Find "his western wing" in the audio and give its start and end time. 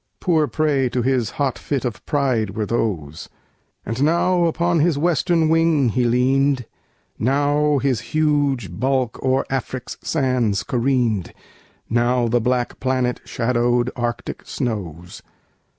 4.79-5.89